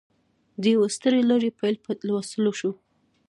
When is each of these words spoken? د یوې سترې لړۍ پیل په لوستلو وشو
د 0.61 0.63
یوې 0.73 0.87
سترې 0.95 1.21
لړۍ 1.29 1.51
پیل 1.59 1.75
په 1.85 1.91
لوستلو 2.07 2.49
وشو 2.53 2.71